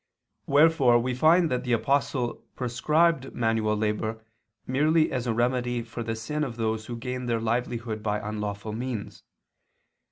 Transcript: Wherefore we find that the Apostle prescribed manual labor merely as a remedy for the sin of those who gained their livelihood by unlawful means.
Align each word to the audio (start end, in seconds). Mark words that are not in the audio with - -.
Wherefore 0.47 0.97
we 0.97 1.13
find 1.13 1.51
that 1.51 1.63
the 1.63 1.73
Apostle 1.73 2.41
prescribed 2.55 3.35
manual 3.35 3.77
labor 3.77 4.25
merely 4.65 5.11
as 5.11 5.27
a 5.27 5.33
remedy 5.35 5.83
for 5.83 6.01
the 6.01 6.15
sin 6.15 6.43
of 6.43 6.55
those 6.55 6.87
who 6.87 6.97
gained 6.97 7.29
their 7.29 7.39
livelihood 7.39 8.01
by 8.01 8.17
unlawful 8.17 8.73
means. 8.73 9.21